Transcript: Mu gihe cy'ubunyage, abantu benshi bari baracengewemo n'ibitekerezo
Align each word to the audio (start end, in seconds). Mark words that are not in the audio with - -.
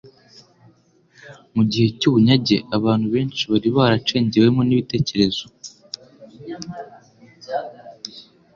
Mu 1.55 1.63
gihe 1.71 1.87
cy'ubunyage, 1.99 2.57
abantu 2.77 3.05
benshi 3.13 3.41
bari 3.51 3.69
baracengewemo 3.77 4.61
n'ibitekerezo 4.63 5.45